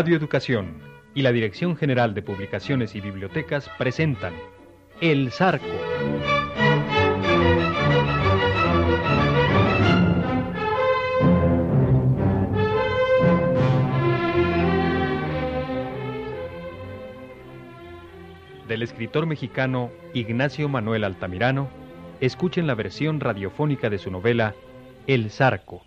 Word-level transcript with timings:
Radio 0.00 0.16
Educación 0.16 0.78
y 1.14 1.20
la 1.20 1.30
Dirección 1.30 1.76
General 1.76 2.14
de 2.14 2.22
Publicaciones 2.22 2.94
y 2.94 3.02
Bibliotecas 3.02 3.70
presentan 3.76 4.32
El 5.02 5.30
Zarco. 5.30 5.66
Del 18.66 18.82
escritor 18.82 19.26
mexicano 19.26 19.90
Ignacio 20.14 20.70
Manuel 20.70 21.04
Altamirano, 21.04 21.68
escuchen 22.22 22.66
la 22.66 22.74
versión 22.74 23.20
radiofónica 23.20 23.90
de 23.90 23.98
su 23.98 24.10
novela 24.10 24.54
El 25.06 25.30
Zarco. 25.30 25.84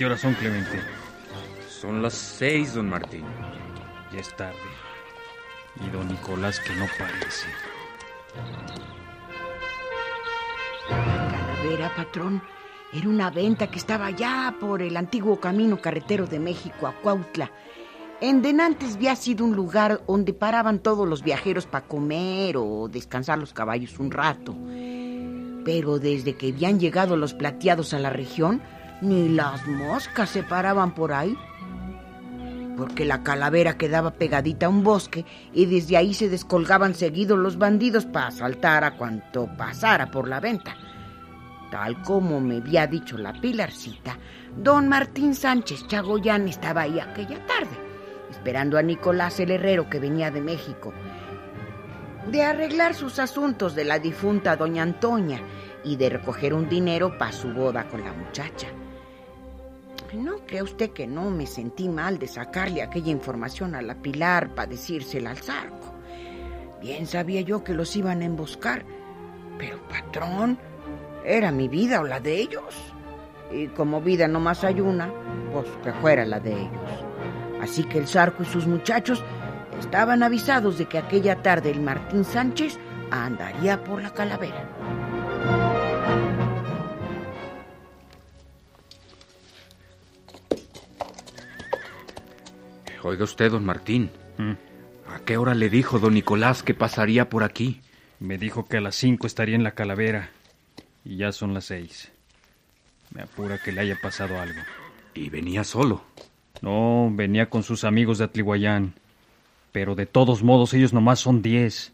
Qué 0.00 0.06
hora 0.06 0.16
son, 0.16 0.32
Clemente? 0.32 0.80
Son 1.68 2.00
las 2.00 2.14
seis, 2.14 2.72
don 2.72 2.88
Martín. 2.88 3.22
Ya 4.10 4.20
es 4.20 4.34
tarde. 4.34 4.56
Y 5.84 5.90
don 5.90 6.08
Nicolás 6.08 6.58
que 6.58 6.74
no 6.74 6.86
parece. 6.98 7.46
Calavera, 10.88 11.94
patrón, 11.94 12.42
era 12.94 13.10
una 13.10 13.30
venta 13.30 13.70
que 13.70 13.78
estaba 13.78 14.06
allá 14.06 14.54
por 14.58 14.80
el 14.80 14.96
antiguo 14.96 15.38
camino 15.38 15.78
carretero 15.78 16.26
de 16.26 16.38
México 16.38 16.86
a 16.86 16.94
Cuautla. 16.94 17.50
En 18.22 18.40
Denantes 18.40 18.96
había 18.96 19.14
sido 19.16 19.44
un 19.44 19.54
lugar 19.54 20.00
donde 20.08 20.32
paraban 20.32 20.78
todos 20.78 21.06
los 21.06 21.22
viajeros 21.22 21.66
para 21.66 21.86
comer 21.86 22.56
o 22.56 22.88
descansar 22.88 23.36
los 23.36 23.52
caballos 23.52 23.98
un 23.98 24.10
rato. 24.10 24.56
Pero 25.62 25.98
desde 25.98 26.36
que 26.38 26.52
habían 26.52 26.80
llegado 26.80 27.18
los 27.18 27.34
plateados 27.34 27.92
a 27.92 27.98
la 27.98 28.08
región, 28.08 28.62
ni 29.00 29.28
las 29.28 29.66
moscas 29.66 30.30
se 30.30 30.42
paraban 30.42 30.94
por 30.94 31.12
ahí. 31.12 31.36
Porque 32.76 33.04
la 33.04 33.22
calavera 33.22 33.76
quedaba 33.76 34.12
pegadita 34.12 34.66
a 34.66 34.68
un 34.70 34.82
bosque 34.82 35.24
y 35.52 35.66
desde 35.66 35.96
ahí 35.96 36.14
se 36.14 36.28
descolgaban 36.28 36.94
seguidos 36.94 37.38
los 37.38 37.58
bandidos 37.58 38.06
para 38.06 38.28
asaltar 38.28 38.84
a 38.84 38.96
cuanto 38.96 39.48
pasara 39.56 40.10
por 40.10 40.28
la 40.28 40.40
venta. 40.40 40.74
Tal 41.70 42.02
como 42.02 42.40
me 42.40 42.56
había 42.56 42.86
dicho 42.86 43.16
la 43.18 43.32
pilarcita, 43.32 44.18
don 44.56 44.88
Martín 44.88 45.34
Sánchez 45.34 45.86
Chagoyán 45.86 46.48
estaba 46.48 46.82
ahí 46.82 46.98
aquella 46.98 47.46
tarde, 47.46 47.76
esperando 48.30 48.78
a 48.78 48.82
Nicolás 48.82 49.38
el 49.40 49.52
herrero 49.52 49.88
que 49.88 50.00
venía 50.00 50.30
de 50.30 50.40
México, 50.40 50.92
de 52.26 52.42
arreglar 52.42 52.94
sus 52.94 53.18
asuntos 53.18 53.74
de 53.74 53.84
la 53.84 53.98
difunta 53.98 54.56
doña 54.56 54.82
Antonia 54.82 55.40
y 55.84 55.96
de 55.96 56.10
recoger 56.10 56.54
un 56.54 56.68
dinero 56.68 57.16
para 57.18 57.32
su 57.32 57.52
boda 57.52 57.88
con 57.88 58.02
la 58.04 58.12
muchacha. 58.12 58.68
¿No 60.12 60.38
cree 60.44 60.62
usted 60.62 60.90
que 60.90 61.06
no 61.06 61.30
me 61.30 61.46
sentí 61.46 61.88
mal 61.88 62.18
de 62.18 62.26
sacarle 62.26 62.82
aquella 62.82 63.12
información 63.12 63.76
a 63.76 63.82
la 63.82 63.94
Pilar 63.94 64.54
para 64.56 64.70
decírsela 64.70 65.30
al 65.30 65.38
zarco? 65.38 65.94
Bien 66.80 67.06
sabía 67.06 67.42
yo 67.42 67.62
que 67.62 67.74
los 67.74 67.94
iban 67.94 68.20
a 68.20 68.24
emboscar, 68.24 68.84
pero 69.56 69.78
patrón, 69.86 70.58
era 71.24 71.52
mi 71.52 71.68
vida 71.68 72.00
o 72.00 72.04
la 72.04 72.18
de 72.18 72.38
ellos. 72.38 72.74
Y 73.52 73.68
como 73.68 74.00
vida 74.00 74.26
no 74.26 74.40
más 74.40 74.64
hay 74.64 74.80
una, 74.80 75.12
pues 75.52 75.66
que 75.84 75.92
fuera 75.92 76.24
la 76.24 76.40
de 76.40 76.54
ellos. 76.54 77.04
Así 77.60 77.84
que 77.84 77.98
el 77.98 78.08
zarco 78.08 78.42
y 78.42 78.46
sus 78.46 78.66
muchachos 78.66 79.22
estaban 79.78 80.24
avisados 80.24 80.76
de 80.76 80.86
que 80.86 80.98
aquella 80.98 81.40
tarde 81.40 81.70
el 81.70 81.82
Martín 81.82 82.24
Sánchez 82.24 82.80
andaría 83.12 83.84
por 83.84 84.02
la 84.02 84.10
calavera. 84.12 84.68
Oiga 93.02 93.24
usted, 93.24 93.50
don 93.50 93.64
Martín. 93.64 94.10
Mm. 94.38 94.52
¿A 95.12 95.20
qué 95.20 95.36
hora 95.36 95.54
le 95.54 95.70
dijo 95.70 95.98
don 95.98 96.14
Nicolás 96.14 96.62
que 96.62 96.74
pasaría 96.74 97.28
por 97.28 97.42
aquí? 97.42 97.80
Me 98.18 98.36
dijo 98.36 98.66
que 98.66 98.76
a 98.76 98.80
las 98.80 98.96
cinco 98.96 99.26
estaría 99.26 99.56
en 99.56 99.64
la 99.64 99.72
calavera. 99.72 100.30
Y 101.04 101.16
ya 101.16 101.32
son 101.32 101.54
las 101.54 101.64
seis. 101.64 102.12
Me 103.14 103.22
apura 103.22 103.58
que 103.58 103.72
le 103.72 103.80
haya 103.80 103.98
pasado 104.00 104.38
algo. 104.38 104.60
Y 105.14 105.30
venía 105.30 105.64
solo. 105.64 106.04
No, 106.60 107.10
venía 107.12 107.48
con 107.48 107.62
sus 107.62 107.84
amigos 107.84 108.18
de 108.18 108.24
Atlihuayán. 108.24 108.94
Pero 109.72 109.94
de 109.94 110.06
todos 110.06 110.42
modos 110.42 110.74
ellos 110.74 110.92
nomás 110.92 111.20
son 111.20 111.42
diez. 111.42 111.92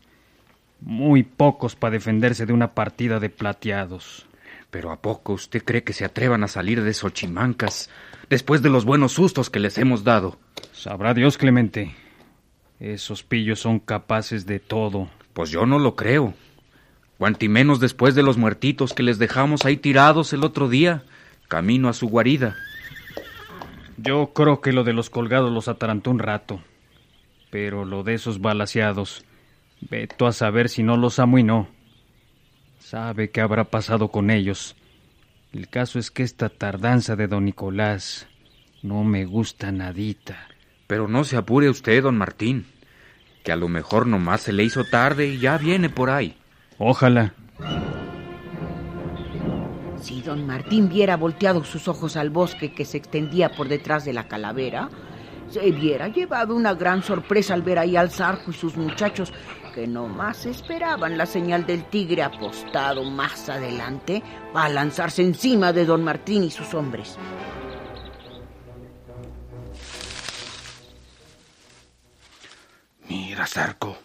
Muy 0.81 1.23
pocos 1.23 1.77
para 1.77 1.93
defenderse 1.93 2.47
de 2.47 2.53
una 2.53 2.75
partida 2.75 3.21
de 3.21 3.31
plateados. 3.31 4.27
Pero 4.77 4.91
¿a 4.91 5.01
poco 5.01 5.33
usted 5.33 5.65
cree 5.65 5.85
que 5.85 5.95
se 5.95 6.05
atrevan 6.05 6.45
a 6.45 6.49
salir 6.49 6.83
de 6.83 6.93
Xochimancas 6.93 7.89
después 8.29 8.61
de 8.61 8.69
los 8.69 8.85
buenos 8.85 9.13
sustos 9.13 9.49
que 9.49 9.59
les 9.59 9.79
hemos 9.79 10.05
dado? 10.05 10.39
Sabrá 10.73 11.15
Dios, 11.15 11.39
Clemente. 11.39 11.97
Esos 12.79 13.23
pillos 13.23 13.59
son 13.59 13.79
capaces 13.79 14.45
de 14.45 14.61
todo. 14.61 15.09
Pues 15.33 15.49
yo 15.49 15.65
no 15.65 15.79
lo 15.79 15.97
creo. 15.97 16.35
Cuanti 17.17 17.49
menos 17.49 17.81
después 17.81 18.15
de 18.15 18.23
los 18.23 18.37
muertitos 18.37 18.93
que 18.93 19.03
les 19.03 19.19
dejamos 19.19 19.65
ahí 19.65 19.79
tirados 19.79 20.35
el 20.35 20.45
otro 20.45 20.69
día, 20.69 21.05
camino 21.49 21.89
a 21.89 21.95
su 21.95 22.11
guarida. 22.11 22.55
Yo 23.97 24.35
creo 24.35 24.61
que 24.61 24.75
lo 24.75 24.85
de 24.85 24.93
los 24.93 25.09
colgados 25.09 25.51
los 25.51 25.69
atarantó 25.69 26.11
un 26.11 26.19
rato. 26.19 26.61
Pero 27.49 27.87
lo 27.87 28.03
de 28.03 28.13
esos 28.13 28.43
balaseados, 28.43 29.25
veto 29.81 30.27
a 30.27 30.33
saber 30.33 30.69
si 30.69 30.83
no 30.83 30.99
los 30.99 31.19
amo 31.19 31.39
y 31.39 31.45
no. 31.45 31.67
Sabe 32.89 33.31
qué 33.31 33.41
habrá 33.41 33.65
pasado 33.65 34.13
con 34.13 34.31
ellos. 34.31 34.77
El 35.53 35.69
caso 35.69 35.99
es 35.99 36.13
que 36.13 36.23
esta 36.23 36.49
tardanza 36.49 37.17
de 37.17 37.27
don 37.27 37.45
Nicolás 37.45 38.29
no 38.81 39.03
me 39.03 39.25
gusta 39.25 39.73
nadita. 39.73 40.47
Pero 40.87 41.09
no 41.09 41.25
se 41.25 41.37
apure 41.37 41.69
usted, 41.69 42.05
don 42.05 42.17
Martín, 42.17 42.65
que 43.43 43.51
a 43.51 43.57
lo 43.57 43.67
mejor 43.67 44.07
nomás 44.07 44.43
se 44.43 44.53
le 44.53 44.63
hizo 44.63 44.85
tarde 44.85 45.27
y 45.27 45.41
ya 45.41 45.59
viene 45.59 45.89
por 45.89 46.11
ahí. 46.11 46.37
Ojalá. 46.79 47.35
Si 50.01 50.23
don 50.23 50.47
Martín 50.47 50.89
viera 50.89 51.17
volteado 51.17 51.65
sus 51.65 51.89
ojos 51.89 52.17
al 52.17 52.31
bosque 52.31 52.73
que 52.73 52.85
se 52.85 52.99
extendía 52.99 53.49
por 53.49 53.67
detrás 53.67 54.05
de 54.05 54.13
la 54.13 54.29
calavera, 54.29 54.91
se 55.51 55.59
hubiera 55.69 56.07
llevado 56.07 56.55
una 56.55 56.75
gran 56.75 57.03
sorpresa 57.03 57.53
al 57.53 57.63
ver 57.63 57.81
ahí 57.81 57.97
al 57.97 58.13
zarco 58.13 58.53
y 58.53 58.55
sus 58.55 58.77
muchachos 58.77 59.33
que 59.77 59.87
nomás 59.87 60.47
esperaban 60.47 61.19
la 61.19 61.27
señal 61.27 61.67
del 61.67 61.85
tigre 61.91 62.23
apostado 62.23 63.05
más 63.05 63.51
adelante 63.51 64.23
para 64.51 64.71
lanzarse 64.71 65.21
encima 65.21 65.71
de 65.75 65.85
don 65.85 66.03
Martín 66.03 66.45
y 66.45 66.51
sus 66.51 66.73
hombres. 66.73 67.19
Mira, 73.07 73.47
Zarco. 73.47 73.99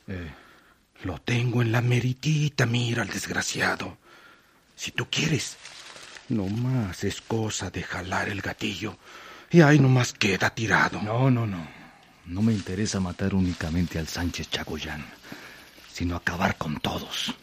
Lo 1.03 1.19
tengo 1.19 1.61
en 1.61 1.71
la 1.71 1.79
meritita, 1.79 2.65
mira 2.65 3.03
al 3.03 3.07
desgraciado. 3.07 3.97
Si 4.75 4.91
tú 4.91 5.07
quieres, 5.09 5.55
nomás 6.27 7.05
es 7.05 7.21
cosa 7.21 7.69
de 7.69 7.81
jalar 7.81 8.27
el 8.27 8.41
gatillo 8.41 8.97
y 9.49 9.61
ahí 9.61 9.79
nomás 9.79 10.11
queda 10.11 10.49
tirado. 10.49 11.01
No, 11.01 11.31
no, 11.31 11.47
no. 11.47 11.65
No 12.25 12.41
me 12.41 12.51
interesa 12.51 12.99
matar 12.99 13.33
únicamente 13.33 13.99
al 13.99 14.09
Sánchez 14.09 14.49
Chagoyán, 14.49 15.05
sino 15.91 16.15
acabar 16.15 16.57
con 16.57 16.79
todos. 16.79 17.33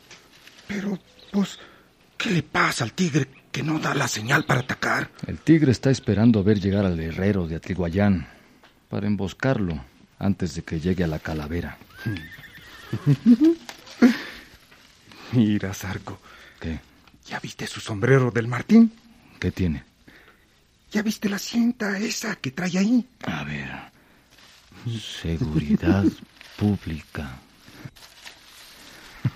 Pero, 0.67 0.99
pues, 1.31 1.59
¿qué 2.17 2.31
le 2.31 2.43
pasa 2.43 2.85
al 2.85 2.93
tigre 2.93 3.29
que 3.51 3.63
no 3.63 3.79
da 3.79 3.95
la 3.95 4.09
señal 4.09 4.45
para 4.45 4.61
atacar? 4.61 5.11
El 5.27 5.39
tigre 5.39 5.73
está 5.73 5.91
esperando 5.91 6.41
a 6.41 6.43
ver 6.43 6.61
llegar 6.61 6.85
al 6.85 6.99
herrero 7.01 7.47
de 7.47 7.57
Atliguayán 7.57 8.29
para 8.89 9.07
emboscarlo 9.07 9.85
antes 10.19 10.55
de 10.55 10.63
que 10.63 10.81
llegue 10.81 11.05
a 11.05 11.09
la 11.09 11.19
calavera. 11.19 11.79
Mira, 15.33 15.75
Zarco. 15.75 16.21
¿Qué? 16.61 16.81
¿Ya 17.27 17.39
viste 17.41 17.67
su 17.67 17.81
sombrero 17.81 18.31
del 18.31 18.49
Martín? 18.49 18.93
¿Qué 19.39 19.53
tiene? 19.53 19.85
¿Ya 20.91 21.03
viste 21.03 21.29
la 21.29 21.39
cinta 21.39 21.99
esa 21.99 22.37
que 22.37 22.51
trae 22.51 22.79
ahí? 22.79 23.07
A 23.23 23.45
ver. 23.45 23.71
Seguridad 25.23 26.05
pública. 26.57 27.39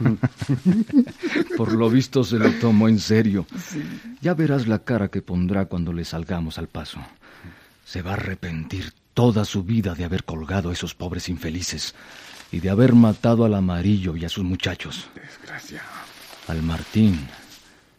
Por 1.57 1.73
lo 1.73 1.91
visto 1.91 2.25
se 2.25 2.39
lo 2.39 2.51
tomó 2.53 2.89
en 2.89 2.99
serio. 2.99 3.47
Ya 4.21 4.35
verás 4.35 4.67
la 4.67 4.81
cara 4.81 5.09
que 5.09 5.23
pondrá 5.23 5.67
cuando 5.67 5.93
le 5.93 6.05
salgamos 6.05 6.59
al 6.59 6.69
paso. 6.69 7.01
se 7.85 8.03
va 8.03 8.13
a 8.13 8.15
arrepentir 8.15 8.93
toda 9.15 9.45
su 9.45 9.65
vida 9.65 9.95
de 9.95 10.05
haber 10.05 10.25
colgado 10.25 10.71
a 10.71 10.73
esos 10.73 10.95
pobres 10.95 11.29
infelices 11.29 11.95
y 12.51 12.61
de 12.61 12.71
haber 12.71 12.95
matado 12.95 13.45
al 13.45 13.55
amarillo 13.55 14.17
y 14.17 14.25
a 14.25 14.29
sus 14.29 14.45
muchachos. 14.45 15.09
Desgraciado. 15.15 15.89
Al 16.49 16.63
Martín 16.63 17.27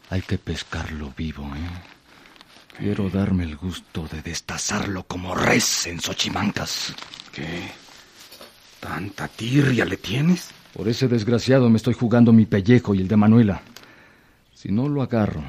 hay 0.09 0.21
que 0.21 0.37
pescarlo 0.37 1.13
vivo, 1.15 1.45
¿eh? 1.55 1.93
Quiero 2.77 3.09
darme 3.09 3.43
el 3.43 3.55
gusto 3.55 4.07
de 4.11 4.21
destazarlo 4.21 5.03
como 5.03 5.35
res 5.35 5.85
en 5.85 6.01
Xochimancas. 6.01 6.95
¿Qué? 7.31 7.71
¿Tanta 8.79 9.27
tirria 9.27 9.85
le 9.85 9.97
tienes? 9.97 10.49
Por 10.73 10.87
ese 10.87 11.07
desgraciado 11.07 11.69
me 11.69 11.77
estoy 11.77 11.93
jugando 11.93 12.33
mi 12.33 12.45
pellejo 12.45 12.95
y 12.95 13.01
el 13.01 13.07
de 13.07 13.17
Manuela. 13.17 13.61
Si 14.53 14.71
no 14.71 14.89
lo 14.89 15.01
agarro, 15.03 15.43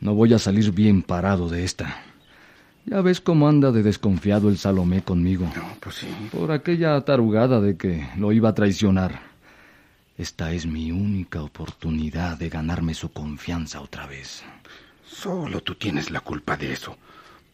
no 0.00 0.14
voy 0.14 0.32
a 0.32 0.38
salir 0.38 0.70
bien 0.70 1.02
parado 1.02 1.48
de 1.48 1.64
esta. 1.64 2.02
Ya 2.86 3.00
ves 3.02 3.20
cómo 3.20 3.48
anda 3.48 3.72
de 3.72 3.82
desconfiado 3.82 4.48
el 4.48 4.56
Salomé 4.56 5.02
conmigo. 5.02 5.50
No, 5.56 5.76
pues 5.80 5.96
sí. 5.96 6.08
Por 6.30 6.52
aquella 6.52 7.00
tarugada 7.02 7.60
de 7.60 7.76
que 7.76 8.08
lo 8.16 8.32
iba 8.32 8.50
a 8.50 8.54
traicionar. 8.54 9.20
Esta 10.16 10.52
es 10.52 10.66
mi 10.66 10.90
única 10.90 11.42
oportunidad 11.42 12.38
de 12.38 12.48
ganarme 12.48 12.94
su 12.94 13.12
confianza 13.12 13.80
otra 13.80 14.06
vez. 14.06 14.42
Solo 15.06 15.62
tú 15.62 15.74
tienes 15.74 16.10
la 16.10 16.20
culpa 16.20 16.56
de 16.56 16.72
eso. 16.72 16.96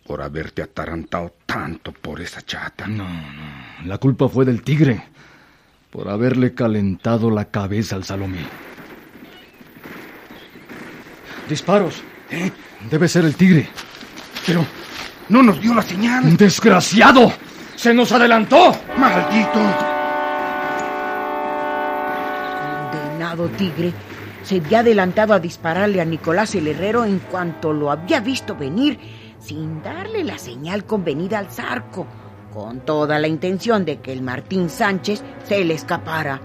Por 0.07 0.23
haberte 0.23 0.63
atarantado 0.63 1.35
tanto 1.47 1.93
por 1.93 2.21
esa 2.21 2.43
chata. 2.43 2.87
No, 2.87 3.09
no. 3.09 3.87
La 3.87 3.99
culpa 3.99 4.29
fue 4.29 4.45
del 4.45 4.63
tigre. 4.63 5.03
Por 5.95 6.09
haberle 6.09 6.55
calentado 6.55 7.31
la 7.31 7.45
cabeza 7.45 7.95
al 7.95 8.03
Salomé. 8.03 8.41
Disparos. 11.49 12.03
¿Eh? 12.33 12.51
Debe 12.91 13.07
ser 13.07 13.25
el 13.25 13.37
tigre. 13.37 13.69
Pero 14.45 14.67
no 15.29 15.45
nos 15.45 15.61
dio 15.61 15.73
la 15.73 15.83
señal. 15.83 16.37
¡Desgraciado! 16.37 17.33
¡Se 17.77 17.95
nos 17.95 18.11
adelantó! 18.11 18.77
¡Maldito! 18.99 19.61
Condenado 22.91 23.49
tigre 23.51 23.93
se 24.43 24.57
había 24.57 24.81
adelantado 24.81 25.33
a 25.33 25.39
dispararle 25.39 26.01
a 26.01 26.05
Nicolás 26.05 26.57
el 26.57 26.67
Herrero 26.67 27.05
en 27.05 27.21
cuanto 27.21 27.73
lo 27.73 27.93
había 27.93 28.19
visto 28.19 28.57
venir, 28.57 28.99
sin 29.39 29.81
darle 29.81 30.25
la 30.25 30.39
señal 30.39 30.85
convenida 30.85 31.39
al 31.39 31.51
zarco, 31.51 32.09
con 32.55 32.81
toda 32.81 33.19
la 33.19 33.27
intención 33.27 33.85
de 33.85 33.99
que 33.99 34.13
el 34.13 34.23
Martín 34.23 34.71
Sánchez 34.71 35.25
se 35.43 35.65
le 35.65 35.75
escapara. 35.75 36.41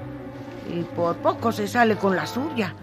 Y 0.68 0.82
por 0.82 1.16
poco 1.18 1.52
se 1.52 1.68
sale 1.68 1.98
con 1.98 2.16
la 2.16 2.26
suya, 2.26 2.74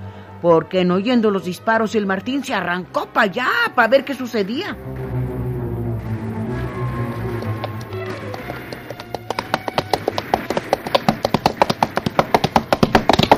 porque 0.40 0.82
en 0.82 0.92
oyendo 0.92 1.32
los 1.32 1.44
disparos 1.44 1.96
el 1.96 2.06
Martín 2.06 2.44
se 2.44 2.54
arrancó 2.54 3.06
para 3.06 3.24
allá 3.24 3.48
para 3.74 3.88
ver 3.88 4.04
qué 4.04 4.14
sucedía. 4.14 4.76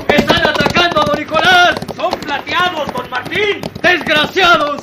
¡Están 0.07 0.49
atacando 0.49 1.01
a 1.01 1.05
don 1.05 1.17
Nicolás! 1.17 1.75
¡Son 1.95 2.11
plateados, 2.11 2.93
don 2.93 3.09
Martín! 3.09 3.61
¡Desgraciados! 3.81 4.79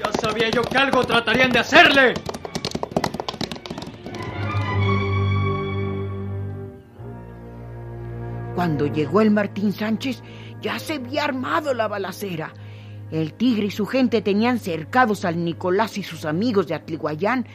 Ya 0.00 0.20
sabía 0.20 0.50
yo 0.50 0.62
que 0.62 0.78
algo 0.78 1.04
tratarían 1.04 1.52
de 1.52 1.60
hacerle. 1.60 2.14
Cuando 8.54 8.86
llegó 8.86 9.20
el 9.20 9.30
Martín 9.30 9.72
Sánchez, 9.72 10.22
ya 10.60 10.78
se 10.78 10.94
había 10.94 11.24
armado 11.24 11.74
la 11.74 11.88
balacera. 11.88 12.52
El 13.10 13.34
tigre 13.34 13.66
y 13.66 13.70
su 13.70 13.86
gente 13.86 14.22
tenían 14.22 14.58
cercados 14.58 15.24
al 15.24 15.44
Nicolás 15.44 15.98
y 15.98 16.02
sus 16.02 16.24
amigos 16.24 16.66
de 16.66 16.74
Atliguayán, 16.74 17.46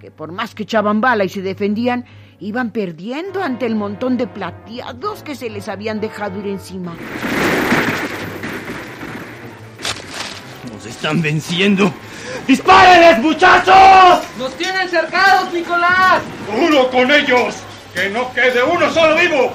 que 0.00 0.10
por 0.10 0.32
más 0.32 0.54
que 0.54 0.64
echaban 0.64 1.00
bala 1.00 1.24
y 1.24 1.28
se 1.28 1.42
defendían, 1.42 2.04
iban 2.40 2.70
perdiendo 2.70 3.42
ante 3.42 3.66
el 3.66 3.76
montón 3.76 4.16
de 4.16 4.26
plateados 4.26 5.22
que 5.22 5.34
se 5.34 5.48
les 5.48 5.68
habían 5.68 6.00
dejado 6.00 6.38
ir 6.38 6.46
encima. 6.48 6.94
¡Nos 10.72 10.86
están 10.86 11.22
venciendo! 11.22 11.92
¡Dispárenles, 12.46 13.18
muchachos! 13.20 14.24
¡Nos 14.38 14.54
tienen 14.56 14.88
cercados, 14.88 15.52
Nicolás! 15.52 16.22
¡Uno 16.60 16.88
con 16.90 17.10
ellos! 17.10 17.56
¡Que 17.94 18.10
no 18.10 18.32
quede 18.32 18.62
uno 18.62 18.90
solo 18.90 19.16
vivo! 19.16 19.52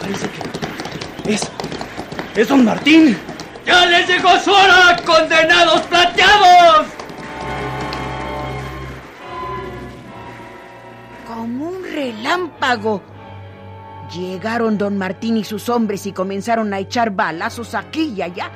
Parece 0.00 0.26
que 1.24 1.34
es. 1.34 1.42
Es 2.34 2.48
don 2.48 2.64
Martín. 2.64 3.16
¡Ya 3.66 3.86
les 3.86 4.08
llegó 4.08 4.36
su 4.38 4.50
hora, 4.50 4.96
condenados 5.04 5.82
plateados! 5.82 6.86
Como 11.26 11.68
un 11.68 11.82
relámpago. 11.84 13.02
Llegaron 14.14 14.76
don 14.76 14.98
Martín 14.98 15.36
y 15.36 15.44
sus 15.44 15.68
hombres 15.68 16.06
y 16.06 16.12
comenzaron 16.12 16.72
a 16.74 16.78
echar 16.78 17.12
balazos 17.12 17.74
aquí 17.74 18.12
y 18.16 18.22
allá, 18.22 18.50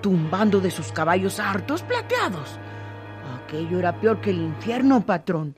tumbando 0.00 0.60
de 0.60 0.70
sus 0.70 0.92
caballos 0.92 1.40
hartos 1.40 1.82
plateados. 1.82 2.58
Aquello 3.44 3.78
era 3.78 4.00
peor 4.00 4.20
que 4.20 4.30
el 4.30 4.38
infierno, 4.38 5.04
patrón. 5.04 5.56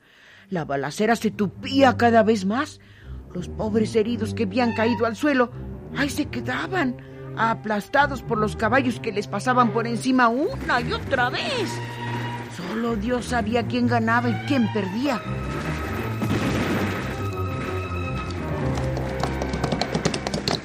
La 0.49 0.65
balacera 0.65 1.17
se 1.17 1.31
tupía 1.31 1.97
cada 1.97 2.23
vez 2.23 2.45
más. 2.45 2.81
Los 3.33 3.49
pobres 3.49 3.97
heridos 3.97 4.33
que 4.33 4.45
habían 4.45 4.75
caído 4.75 5.07
al 5.07 5.17
suelo, 5.17 5.51
ahí 5.97 6.09
se 6.09 6.27
quedaban, 6.27 6.97
aplastados 7.37 8.23
por 8.23 8.39
los 8.39 8.57
caballos 8.57 9.01
que 9.01 9.13
les 9.13 9.27
pasaban 9.27 9.71
por 9.71 9.87
encima 9.87 10.29
una 10.29 10.81
y 10.81 10.93
otra 10.93 11.31
vez. 11.31 11.71
Solo 12.57 12.97
Dios 12.97 13.27
sabía 13.27 13.67
quién 13.67 13.87
ganaba 13.87 14.29
y 14.29 14.35
quién 14.47 14.73
perdía. 14.73 15.21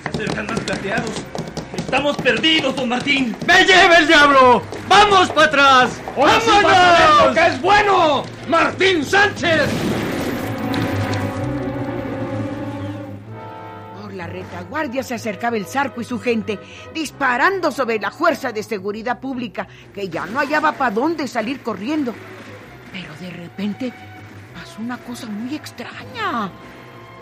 Se 0.03 0.09
acercan 0.09 0.47
más 0.47 0.59
plateados. 0.61 1.11
Estamos 1.77 2.17
perdidos, 2.17 2.75
don 2.75 2.89
Martín. 2.89 3.35
¡Me 3.47 3.65
lleve 3.65 3.97
el 3.97 4.07
diablo! 4.07 4.61
¡Vamos 4.87 5.29
para 5.29 5.47
atrás! 5.47 6.01
¡Vámonos! 6.15 7.33
que 7.33 7.47
es 7.47 7.61
bueno! 7.61 8.23
¡Martín 8.47 9.03
Sánchez! 9.03 9.67
La 14.19 14.27
retaguardia 14.27 15.01
se 15.01 15.15
acercaba 15.15 15.55
el 15.55 15.65
zarco 15.65 16.01
y 16.01 16.03
su 16.03 16.19
gente, 16.19 16.59
disparando 16.93 17.71
sobre 17.71 17.99
la 17.99 18.11
fuerza 18.11 18.51
de 18.51 18.63
seguridad 18.63 19.21
pública, 19.21 19.65
que 19.95 20.09
ya 20.09 20.25
no 20.25 20.39
hallaba 20.39 20.73
para 20.73 20.91
dónde 20.93 21.25
salir 21.25 21.61
corriendo. 21.61 22.13
Pero 22.91 23.13
de 23.21 23.29
repente 23.29 23.93
pasó 24.53 24.81
una 24.81 24.97
cosa 24.97 25.27
muy 25.27 25.55
extraña. 25.55 26.51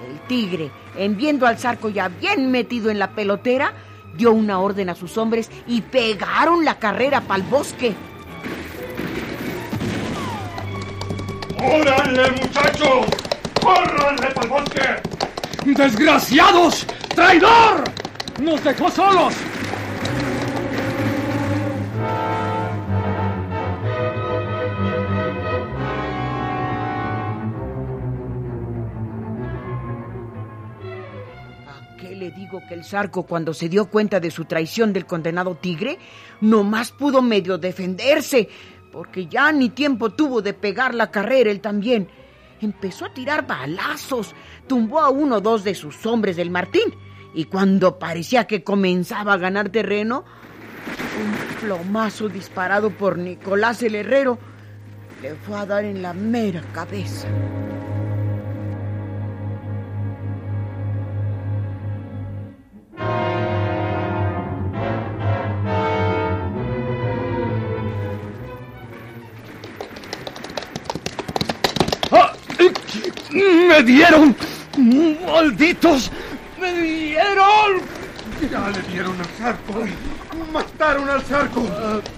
El 0.10 0.28
tigre, 0.28 0.72
en 0.96 1.16
viendo 1.16 1.46
al 1.46 1.60
zarco 1.60 1.90
ya 1.90 2.08
bien 2.08 2.50
metido 2.50 2.90
en 2.90 2.98
la 2.98 3.12
pelotera, 3.12 3.74
dio 4.16 4.32
una 4.32 4.60
orden 4.60 4.90
a 4.90 4.96
sus 4.96 5.20
hombres 5.20 5.52
y 5.68 5.82
pegaron 5.82 6.66
la 6.66 6.80
carrera 6.80 7.22
para 7.22 7.44
el 7.44 7.48
bosque. 7.48 7.94
¡Órale, 11.60 12.32
muchachos! 12.32 13.06
¡Córranle 13.62 14.32
para 14.32 14.42
el 14.42 14.50
bosque! 14.50 15.27
¡Desgraciados! 15.76 16.88
¡Traidor! 17.14 17.84
¡Nos 18.42 18.64
dejó 18.64 18.90
solos! 18.90 19.34
¿A 31.68 31.98
qué 31.98 32.16
le 32.16 32.32
digo 32.32 32.62
que 32.70 32.74
el 32.74 32.86
zarco, 32.86 33.24
cuando 33.24 33.54
se 33.54 33.68
dio 33.68 33.90
cuenta 33.90 34.22
de 34.22 34.32
su 34.32 34.46
traición 34.46 34.94
del 34.94 35.06
condenado 35.06 35.56
tigre, 35.56 36.00
nomás 36.40 36.94
pudo 36.94 37.22
medio 37.22 37.58
defenderse, 37.58 38.48
porque 38.90 39.28
ya 39.28 39.52
ni 39.52 39.68
tiempo 39.68 40.12
tuvo 40.12 40.42
de 40.42 40.54
pegar 40.54 40.96
la 40.96 41.12
carrera 41.12 41.52
él 41.52 41.60
también. 41.60 42.08
Empezó 42.62 43.06
a 43.06 43.14
tirar 43.14 43.46
balazos, 43.46 44.34
tumbó 44.68 45.00
a 45.00 45.10
uno 45.10 45.38
o 45.38 45.42
dos 45.42 45.64
de 45.64 45.76
sus 45.76 46.06
hombres 46.06 46.36
del 46.36 46.50
Martín, 46.50 46.94
y 47.34 47.46
cuando 47.46 48.00
parecía 48.00 48.48
que 48.48 48.64
comenzaba 48.64 49.34
a 49.34 49.38
ganar 49.38 49.70
terreno, 49.70 50.26
un 51.20 51.60
plomazo 51.60 52.30
disparado 52.30 52.90
por 52.92 53.18
Nicolás 53.18 53.84
el 53.84 53.96
Herrero 53.96 54.40
le 55.22 55.36
fue 55.36 55.58
a 55.58 55.66
dar 55.66 55.84
en 55.84 56.02
la 56.02 56.14
mera 56.14 56.62
cabeza. 56.74 57.28
¡Me 73.78 73.84
dieron! 73.84 74.36
¡Malditos! 75.24 76.12
¡Me 76.60 76.74
dieron! 76.82 77.80
Ya 78.52 78.70
le 78.70 78.82
dieron 78.92 79.20
al 79.20 79.28
zarco. 79.28 79.86
¡Mataron 80.52 81.08
al 81.08 81.22
zarco! 81.22 81.64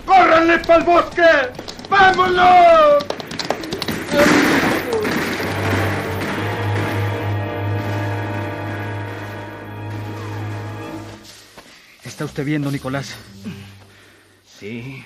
¡Córranle 0.05 0.59
para 0.59 0.79
el 0.79 0.85
bosque! 0.85 1.21
¡Vámonos! 1.89 3.05
¿Está 12.05 12.23
usted 12.23 12.45
viendo, 12.45 12.71
Nicolás? 12.71 13.17
Sí. 14.45 15.03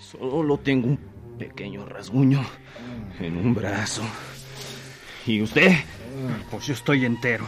Solo 0.00 0.56
tengo 0.56 0.86
un 0.88 0.98
pequeño 1.38 1.84
rasguño 1.84 2.42
en 3.18 3.36
un 3.36 3.54
brazo. 3.54 4.02
¿Y 5.26 5.42
usted? 5.42 5.72
Pues 6.50 6.66
yo 6.66 6.74
estoy 6.74 7.04
entero. 7.04 7.46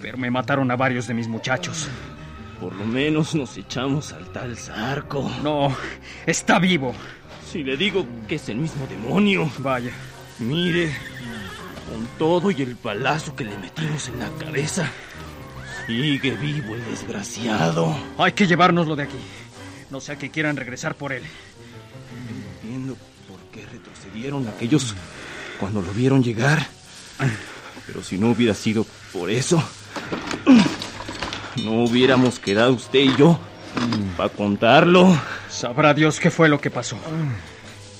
Pero 0.00 0.18
me 0.18 0.30
mataron 0.30 0.70
a 0.70 0.76
varios 0.76 1.06
de 1.06 1.14
mis 1.14 1.28
muchachos. 1.28 1.88
Por 2.60 2.74
lo 2.74 2.84
menos 2.84 3.34
nos 3.34 3.56
echamos 3.56 4.12
al 4.12 4.30
tal 4.32 4.56
Zarco. 4.56 5.30
No, 5.42 5.74
está 6.26 6.58
vivo. 6.58 6.94
Si 7.50 7.62
le 7.62 7.76
digo 7.76 8.06
que 8.28 8.36
es 8.36 8.48
el 8.48 8.56
mismo 8.56 8.86
demonio. 8.86 9.50
Vaya. 9.58 9.90
Mire, 10.38 10.92
con 11.88 12.06
todo 12.18 12.50
y 12.50 12.62
el 12.62 12.76
palazo 12.76 13.36
que 13.36 13.44
le 13.44 13.56
metimos 13.58 14.08
en 14.08 14.18
la 14.18 14.30
cabeza, 14.38 14.90
sigue 15.86 16.32
vivo 16.32 16.74
el 16.74 16.84
desgraciado. 16.86 17.96
Hay 18.18 18.32
que 18.32 18.46
llevárnoslo 18.46 18.96
de 18.96 19.04
aquí. 19.04 19.18
No 19.90 20.00
sea 20.00 20.16
que 20.16 20.30
quieran 20.30 20.56
regresar 20.56 20.94
por 20.94 21.12
él. 21.12 21.22
No 21.22 22.68
entiendo 22.68 22.96
por 23.28 23.38
qué 23.52 23.66
retrocedieron 23.66 24.48
aquellos 24.48 24.94
cuando 25.62 25.80
lo 25.80 25.92
vieron 25.92 26.24
llegar. 26.24 26.66
Pero 27.86 28.02
si 28.02 28.18
no 28.18 28.30
hubiera 28.30 28.52
sido 28.52 28.84
por 29.12 29.30
eso, 29.30 29.62
no 31.62 31.84
hubiéramos 31.84 32.40
quedado 32.40 32.72
usted 32.72 32.98
y 32.98 33.16
yo 33.16 33.38
para 34.16 34.28
contarlo. 34.28 35.16
Sabrá 35.48 35.94
Dios 35.94 36.18
qué 36.18 36.32
fue 36.32 36.48
lo 36.48 36.60
que 36.60 36.72
pasó. 36.72 36.98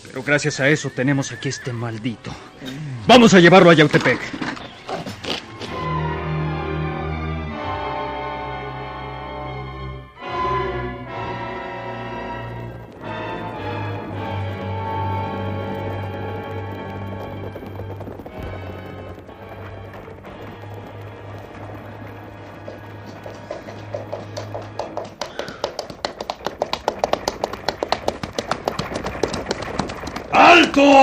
Pero 0.03 0.25
gracias 0.25 0.59
a 0.59 0.69
eso 0.71 0.91
tenemos 0.91 1.31
aquí 1.31 1.51
este 1.51 1.73
maldito. 1.73 2.35
Vamos 3.07 3.33
a 3.33 3.39
llevarlo 3.39 3.71
a 3.71 3.75
Yautepec. 3.75 4.19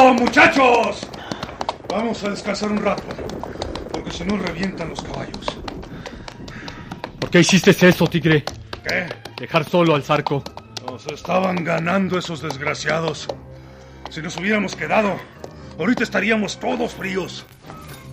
¡Alto, 0.09 0.23
muchachos! 0.23 1.07
Vamos 1.87 2.23
a 2.23 2.31
descansar 2.31 2.71
un 2.71 2.83
rato, 2.83 3.03
porque 3.91 4.09
si 4.09 4.23
no 4.23 4.37
revientan 4.37 4.89
los 4.89 5.03
caballos. 5.03 5.45
¿Por 7.19 7.29
qué 7.29 7.41
hiciste 7.41 7.71
eso, 7.87 8.07
tigre? 8.07 8.43
¿Qué? 8.83 9.07
Dejar 9.39 9.69
solo 9.69 9.93
al 9.93 10.01
zarco. 10.01 10.43
Nos 10.87 11.05
estaban 11.05 11.63
ganando 11.63 12.17
esos 12.17 12.41
desgraciados. 12.41 13.27
Si 14.09 14.19
nos 14.23 14.35
hubiéramos 14.37 14.75
quedado, 14.75 15.15
ahorita 15.77 16.03
estaríamos 16.03 16.59
todos 16.59 16.95
fríos. 16.95 17.45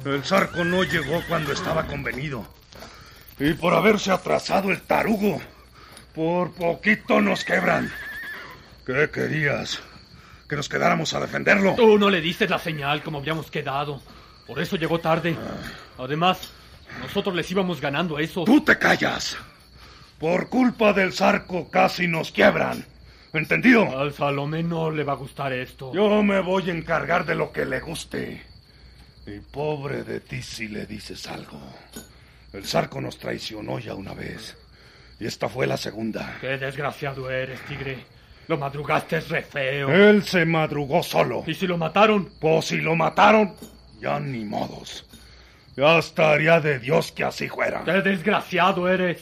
El 0.04 0.22
zarco 0.22 0.64
no 0.64 0.84
llegó 0.84 1.22
cuando 1.28 1.52
estaba 1.52 1.86
convenido. 1.86 2.46
Y 3.38 3.54
por 3.54 3.72
haberse 3.72 4.10
atrasado 4.10 4.70
el 4.70 4.82
tarugo, 4.82 5.40
por 6.14 6.52
poquito 6.52 7.22
nos 7.22 7.42
quebran. 7.42 7.90
¿Qué 8.84 9.08
querías? 9.10 9.80
¿Que 10.48 10.56
nos 10.56 10.68
quedáramos 10.68 11.12
a 11.14 11.20
defenderlo? 11.20 11.74
Tú 11.74 11.98
no 11.98 12.08
le 12.08 12.20
diste 12.20 12.48
la 12.48 12.58
señal 12.58 13.02
como 13.02 13.18
habíamos 13.18 13.50
quedado. 13.50 14.00
Por 14.46 14.60
eso 14.60 14.76
llegó 14.76 15.00
tarde. 15.00 15.36
Además, 15.98 16.52
nosotros 17.00 17.34
les 17.34 17.50
íbamos 17.50 17.80
ganando 17.80 18.16
a 18.16 18.22
esos. 18.22 18.44
¡Tú 18.44 18.60
te 18.60 18.78
callas! 18.78 19.36
Por 20.18 20.48
culpa 20.48 20.92
del 20.92 21.12
zarco 21.12 21.68
casi 21.68 22.06
nos 22.06 22.30
quiebran. 22.30 22.84
¿Entendido? 23.32 23.98
Al 23.98 24.14
Salomé 24.14 24.62
no 24.62 24.90
le 24.90 25.04
va 25.04 25.12
a 25.12 25.16
gustar 25.16 25.52
esto. 25.52 25.92
Yo 25.92 26.22
me 26.22 26.40
voy 26.40 26.70
a 26.70 26.72
encargar 26.72 27.26
de 27.26 27.34
lo 27.34 27.52
que 27.52 27.66
le 27.66 27.80
guste. 27.80 28.42
Y 29.26 29.40
pobre 29.40 30.04
de 30.04 30.20
ti 30.20 30.40
si 30.40 30.68
le 30.68 30.86
dices 30.86 31.26
algo. 31.26 31.60
El 32.52 32.64
zarco 32.64 33.00
nos 33.00 33.18
traicionó 33.18 33.78
ya 33.78 33.94
una 33.94 34.14
vez. 34.14 34.56
Y 35.18 35.26
esta 35.26 35.48
fue 35.48 35.66
la 35.66 35.76
segunda. 35.76 36.38
Qué 36.40 36.56
desgraciado 36.56 37.30
eres, 37.30 37.60
tigre. 37.66 38.06
Lo 38.48 38.58
madrugaste 38.58 39.20
re 39.20 39.42
feo. 39.42 39.90
Él 39.90 40.22
se 40.22 40.44
madrugó 40.44 41.02
solo. 41.02 41.42
¿Y 41.46 41.54
si 41.54 41.66
lo 41.66 41.76
mataron? 41.76 42.28
Pues 42.40 42.66
si 42.66 42.78
lo 42.78 42.94
mataron, 42.94 43.54
ya 44.00 44.20
ni 44.20 44.44
modos. 44.44 45.06
Ya 45.76 45.98
estaría 45.98 46.60
de 46.60 46.78
Dios 46.78 47.12
que 47.12 47.24
así 47.24 47.48
fuera. 47.48 47.82
Qué 47.84 48.00
desgraciado 48.02 48.88
eres. 48.88 49.20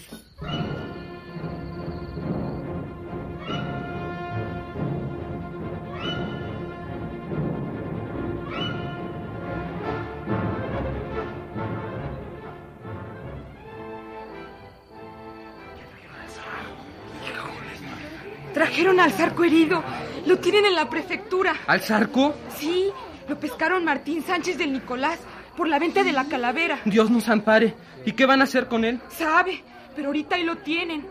Trajeron 18.85 19.01
al 19.01 19.13
zarco 19.13 19.45
herido. 19.45 19.83
Lo 20.27 20.39
tienen 20.41 20.67
en 20.67 20.75
la 20.75 20.91
prefectura. 20.91 21.55
¿Al 21.67 21.81
zarco? 21.81 22.35
Sí, 22.59 22.91
lo 23.27 23.41
pescaron 23.41 23.83
Martín 23.83 24.23
Sánchez 24.23 24.59
del 24.59 24.75
Nicolás 24.75 25.19
por 25.57 25.69
la 25.69 25.79
venta 25.79 26.05
de 26.05 26.13
la 26.13 26.27
calavera. 26.27 26.79
Dios 26.85 27.11
nos 27.11 27.27
ampare. 27.31 27.75
¿Y 28.05 28.13
qué 28.13 28.27
van 28.27 28.43
a 28.43 28.45
hacer 28.45 28.69
con 28.69 28.85
él? 28.85 29.01
Sabe, 29.09 29.65
pero 29.97 30.09
ahorita 30.09 30.37
ahí 30.37 30.45
lo 30.45 30.57
tienen. 30.57 31.07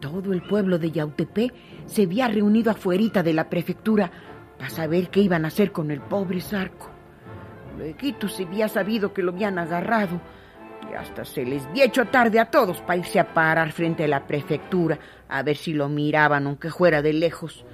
Todo 0.00 0.32
el 0.32 0.42
pueblo 0.42 0.80
de 0.80 0.90
Yautepec 0.90 1.54
se 1.86 2.02
había 2.02 2.26
reunido 2.26 2.72
afuerita 2.72 3.22
de 3.22 3.32
la 3.32 3.48
prefectura 3.48 4.10
para 4.58 4.70
saber 4.70 5.08
qué 5.10 5.20
iban 5.20 5.44
a 5.44 5.48
hacer 5.48 5.70
con 5.70 5.92
el 5.92 6.00
pobre 6.00 6.40
Zarco. 6.40 6.90
Luego 7.78 8.28
se 8.28 8.42
había 8.42 8.68
sabido 8.68 9.12
que 9.12 9.22
lo 9.22 9.30
habían 9.30 9.56
agarrado 9.56 10.20
y 10.90 10.94
hasta 10.94 11.24
se 11.24 11.44
les 11.44 11.66
había 11.66 11.84
hecho 11.84 12.06
tarde 12.06 12.38
a 12.38 12.50
todos 12.50 12.80
para 12.80 12.98
irse 12.98 13.18
a 13.20 13.34
parar 13.34 13.72
frente 13.72 14.04
a 14.04 14.08
la 14.08 14.26
prefectura 14.26 14.98
a 15.28 15.42
ver 15.42 15.56
si 15.56 15.72
lo 15.72 15.88
miraban 15.88 16.46
aunque 16.46 16.70
fuera 16.70 17.02
de 17.02 17.12
lejos. 17.12 17.64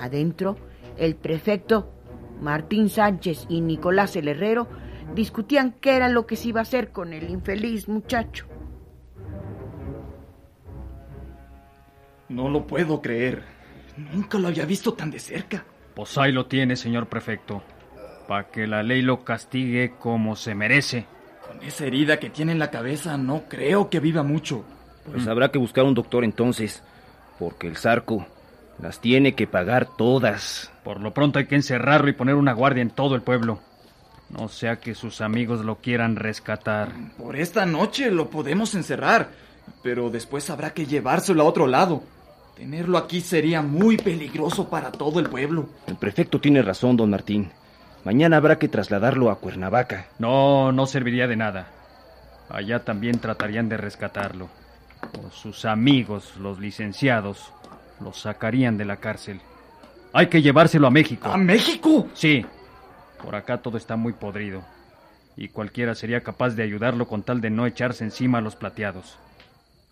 Adentro, 0.00 0.56
el 0.96 1.16
prefecto 1.16 1.92
Martín 2.40 2.88
Sánchez 2.88 3.46
y 3.48 3.60
Nicolás 3.60 4.16
el 4.16 4.28
Herrero 4.28 4.68
discutían 5.14 5.72
qué 5.80 5.96
era 5.96 6.08
lo 6.08 6.26
que 6.26 6.36
se 6.36 6.48
iba 6.48 6.60
a 6.60 6.62
hacer 6.62 6.92
con 6.92 7.12
el 7.12 7.30
infeliz 7.30 7.88
muchacho. 7.88 8.46
No 12.28 12.48
lo 12.48 12.66
puedo 12.66 13.00
creer. 13.00 13.42
Nunca 13.96 14.38
lo 14.38 14.48
había 14.48 14.66
visto 14.66 14.94
tan 14.94 15.10
de 15.10 15.18
cerca. 15.18 15.64
Pues 15.94 16.18
ahí 16.18 16.32
lo 16.32 16.46
tiene, 16.46 16.76
señor 16.76 17.06
prefecto. 17.06 17.62
Para 18.28 18.48
que 18.48 18.66
la 18.66 18.82
ley 18.82 19.00
lo 19.00 19.24
castigue 19.24 19.94
como 19.98 20.36
se 20.36 20.54
merece. 20.54 21.06
Con 21.56 21.66
esa 21.66 21.86
herida 21.86 22.18
que 22.18 22.28
tiene 22.28 22.52
en 22.52 22.58
la 22.58 22.70
cabeza, 22.70 23.16
no 23.16 23.44
creo 23.48 23.88
que 23.88 24.00
viva 24.00 24.22
mucho. 24.22 24.64
Pues 25.10 25.26
habrá 25.26 25.50
que 25.50 25.58
buscar 25.58 25.84
un 25.84 25.94
doctor 25.94 26.24
entonces, 26.24 26.82
porque 27.38 27.66
el 27.66 27.76
zarco 27.76 28.26
las 28.80 29.00
tiene 29.00 29.34
que 29.34 29.46
pagar 29.46 29.88
todas. 29.96 30.70
Por 30.84 31.00
lo 31.00 31.14
pronto 31.14 31.38
hay 31.38 31.46
que 31.46 31.54
encerrarlo 31.54 32.10
y 32.10 32.14
poner 32.14 32.34
una 32.34 32.52
guardia 32.52 32.82
en 32.82 32.90
todo 32.90 33.14
el 33.14 33.22
pueblo. 33.22 33.60
No 34.28 34.48
sea 34.48 34.76
que 34.80 34.94
sus 34.94 35.20
amigos 35.20 35.64
lo 35.64 35.76
quieran 35.76 36.16
rescatar. 36.16 36.92
Por 37.16 37.36
esta 37.36 37.64
noche 37.64 38.10
lo 38.10 38.28
podemos 38.28 38.74
encerrar, 38.74 39.30
pero 39.82 40.10
después 40.10 40.50
habrá 40.50 40.74
que 40.74 40.84
llevárselo 40.84 41.42
a 41.42 41.46
otro 41.46 41.66
lado. 41.66 42.02
Tenerlo 42.54 42.98
aquí 42.98 43.20
sería 43.20 43.62
muy 43.62 43.96
peligroso 43.96 44.68
para 44.68 44.92
todo 44.92 45.20
el 45.20 45.30
pueblo. 45.30 45.68
El 45.86 45.96
prefecto 45.96 46.38
tiene 46.38 46.60
razón, 46.60 46.96
don 46.96 47.08
Martín. 47.08 47.50
Mañana 48.06 48.36
habrá 48.36 48.56
que 48.56 48.68
trasladarlo 48.68 49.32
a 49.32 49.40
Cuernavaca. 49.40 50.06
No, 50.20 50.70
no 50.70 50.86
serviría 50.86 51.26
de 51.26 51.34
nada. 51.34 51.66
Allá 52.48 52.84
también 52.84 53.18
tratarían 53.18 53.68
de 53.68 53.76
rescatarlo. 53.76 54.48
O 55.20 55.32
sus 55.32 55.64
amigos, 55.64 56.36
los 56.36 56.60
licenciados, 56.60 57.52
lo 57.98 58.12
sacarían 58.12 58.78
de 58.78 58.84
la 58.84 58.98
cárcel. 58.98 59.40
Hay 60.12 60.28
que 60.28 60.40
llevárselo 60.40 60.86
a 60.86 60.90
México. 60.92 61.28
¿A 61.28 61.36
México? 61.36 62.06
Sí. 62.14 62.46
Por 63.20 63.34
acá 63.34 63.58
todo 63.58 63.76
está 63.76 63.96
muy 63.96 64.12
podrido. 64.12 64.62
Y 65.36 65.48
cualquiera 65.48 65.96
sería 65.96 66.20
capaz 66.20 66.50
de 66.50 66.62
ayudarlo 66.62 67.08
con 67.08 67.24
tal 67.24 67.40
de 67.40 67.50
no 67.50 67.66
echarse 67.66 68.04
encima 68.04 68.38
a 68.38 68.40
los 68.40 68.54
plateados. 68.54 69.18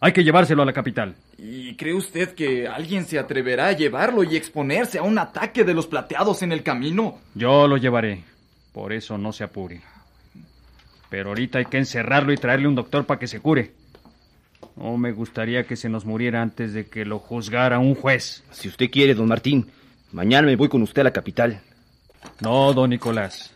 Hay 0.01 0.13
que 0.13 0.25
llevárselo 0.25 0.63
a 0.63 0.67
la 0.67 0.73
capital. 0.73 1.15
¿Y 1.39 1.75
cree 1.77 1.95
usted 1.95 2.35
que 2.35 2.69
alguien 2.69 3.07
se 3.07 3.19
atreverá 3.19 3.69
a 3.69 3.73
llevarlo 3.73 4.23
y 4.23 4.37
exponerse 4.37 4.99
a 4.99 5.03
un 5.03 5.19
ataque 5.19 5.65
de 5.65 5.75
los 5.75 5.87
plateados 5.87 6.43
en 6.43 6.53
el 6.53 6.63
camino? 6.63 7.19
Yo 7.35 7.67
lo 7.67 7.77
llevaré. 7.77 8.23
Por 8.73 8.93
eso 8.93 9.17
no 9.17 9.33
se 9.33 9.45
apure. 9.45 9.81
Pero 11.09 11.31
ahorita 11.31 11.59
hay 11.59 11.67
que 11.67 11.79
encerrarlo 11.79 12.33
y 12.33 12.37
traerle 12.37 12.69
un 12.69 12.75
doctor 12.75 13.07
para 13.07 13.21
que 13.21 13.29
se 13.29 13.41
cure. 13.41 13.73
No 14.77 14.97
me 14.97 15.13
gustaría 15.13 15.65
que 15.65 15.77
se 15.77 15.89
nos 15.89 16.05
muriera 16.05 16.43
antes 16.43 16.73
de 16.73 16.87
que 16.87 17.05
lo 17.05 17.19
juzgara 17.19 17.79
un 17.79 17.95
juez. 17.95 18.43
Si 18.51 18.69
usted 18.69 18.91
quiere, 18.91 19.15
don 19.15 19.29
Martín, 19.29 19.71
mañana 20.13 20.47
me 20.49 20.57
voy 20.57 20.69
con 20.69 20.83
usted 20.83 21.03
a 21.03 21.05
la 21.05 21.13
capital. 21.13 21.61
No, 22.41 22.73
don 22.73 22.91
Nicolás. 22.91 23.55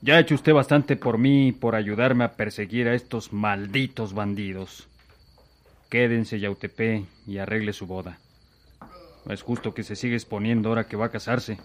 Ya 0.00 0.14
ha 0.14 0.20
hecho 0.20 0.36
usted 0.36 0.52
bastante 0.52 0.96
por 0.96 1.18
mí 1.18 1.48
y 1.48 1.52
por 1.52 1.74
ayudarme 1.74 2.24
a 2.24 2.32
perseguir 2.32 2.88
a 2.88 2.94
estos 2.94 3.32
malditos 3.32 4.14
bandidos. 4.14 4.87
Quédense, 5.88 6.38
Yautepé, 6.38 7.06
y 7.26 7.38
arregle 7.38 7.72
su 7.72 7.86
boda. 7.86 8.18
No 9.24 9.32
es 9.32 9.42
justo 9.42 9.72
que 9.72 9.82
se 9.82 9.96
siga 9.96 10.14
exponiendo 10.14 10.68
ahora 10.68 10.86
que 10.86 10.96
va 10.96 11.06
a 11.06 11.10
casarse. 11.10 11.58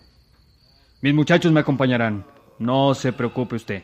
Mis 1.02 1.14
muchachos 1.14 1.52
me 1.52 1.60
acompañarán. 1.60 2.26
No 2.60 2.94
se 2.94 3.12
preocupe 3.12 3.56
usted. 3.56 3.84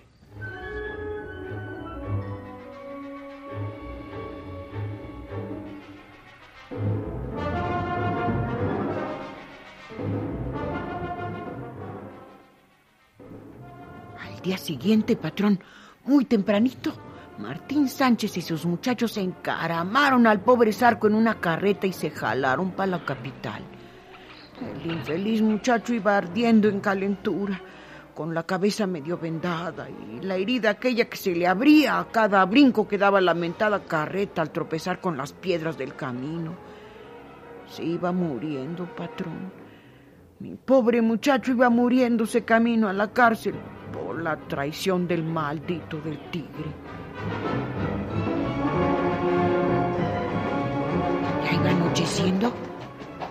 Al 14.20 14.42
día 14.42 14.58
siguiente, 14.58 15.18
patrón, 15.18 15.60
muy 16.06 16.24
tempranito, 16.24 16.94
Martín 17.40 17.88
Sánchez 17.88 18.36
y 18.36 18.42
sus 18.42 18.66
muchachos 18.66 19.14
se 19.14 19.22
encaramaron 19.22 20.28
al 20.28 20.42
pobre 20.42 20.74
Zarco 20.74 21.08
en 21.08 21.16
una 21.16 21.40
carreta 21.40 21.88
y 21.88 21.94
se 21.94 22.10
jalaron 22.10 22.72
para 22.72 22.92
la 22.92 23.06
capital. 23.06 23.64
El 24.62 24.92
infeliz 24.92 25.42
muchacho 25.42 25.94
iba 25.94 26.18
ardiendo 26.18 26.68
en 26.68 26.82
calentura, 26.82 27.62
con 28.14 28.34
la 28.34 28.44
cabeza 28.44 28.86
medio 28.88 29.18
vendada 29.18 29.88
y 29.90 30.20
la 30.20 30.36
herida 30.36 30.72
aquella 30.72 31.06
que 31.06 31.16
se 31.16 31.34
le 31.34 31.48
abría 31.48 32.00
a 32.00 32.10
cada 32.10 32.44
brinco 32.44 32.86
que 32.86 32.98
daba 32.98 33.22
la 33.22 33.34
mentada 33.34 33.86
carreta 33.86 34.42
al 34.42 34.52
tropezar 34.52 35.00
con 35.00 35.16
las 35.16 35.32
piedras 35.32 35.78
del 35.78 35.96
camino. 35.96 36.58
Se 37.70 37.86
iba 37.86 38.12
muriendo, 38.12 38.86
patrón. 38.94 39.50
Mi 40.40 40.56
pobre 40.56 41.02
muchacho 41.02 41.54
iba 41.54 41.70
muriéndose 41.70 42.44
camino 42.44 42.90
a 42.90 42.94
la 42.94 43.14
cárcel 43.14 43.56
por 43.94 44.22
la 44.22 44.36
traición 44.36 45.08
del 45.08 45.24
maldito 45.24 46.02
del 46.02 46.20
tigre. 46.32 46.99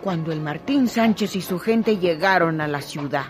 Cuando 0.03 0.33
el 0.33 0.41
Martín 0.41 0.89
Sánchez 0.89 1.37
y 1.37 1.43
su 1.43 1.59
gente 1.59 1.99
llegaron 1.99 2.61
a 2.61 2.69
la 2.69 2.81
ciudad. 2.81 3.27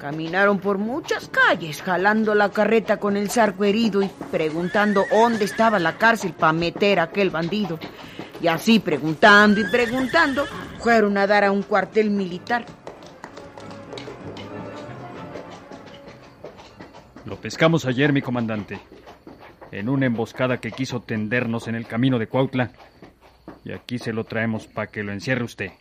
Caminaron 0.00 0.58
por 0.58 0.78
muchas 0.78 1.28
calles, 1.28 1.82
jalando 1.82 2.34
la 2.34 2.50
carreta 2.50 2.98
con 2.98 3.16
el 3.16 3.30
zarco 3.30 3.64
herido 3.64 4.02
y 4.02 4.10
preguntando 4.30 5.04
dónde 5.10 5.44
estaba 5.44 5.78
la 5.78 5.96
cárcel 5.96 6.32
para 6.32 6.52
meter 6.52 6.98
a 7.00 7.04
aquel 7.04 7.30
bandido. 7.30 7.78
Y 8.40 8.48
así, 8.48 8.80
preguntando 8.80 9.60
y 9.60 9.64
preguntando, 9.64 10.44
fueron 10.80 11.16
a 11.18 11.26
dar 11.26 11.44
a 11.44 11.52
un 11.52 11.62
cuartel 11.62 12.10
militar. 12.10 12.66
Lo 17.24 17.36
pescamos 17.36 17.86
ayer, 17.86 18.12
mi 18.12 18.22
comandante, 18.22 18.80
en 19.72 19.88
una 19.88 20.06
emboscada 20.06 20.58
que 20.58 20.72
quiso 20.72 21.00
tendernos 21.00 21.68
en 21.68 21.74
el 21.74 21.86
camino 21.86 22.18
de 22.18 22.28
Cuautla. 22.28 22.70
Y 23.64 23.72
aquí 23.72 23.98
se 23.98 24.12
lo 24.12 24.24
traemos 24.24 24.66
para 24.66 24.88
que 24.88 25.02
lo 25.02 25.12
encierre 25.12 25.44
usted. 25.44 25.72